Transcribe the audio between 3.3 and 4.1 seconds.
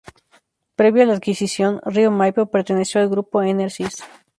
Enersis.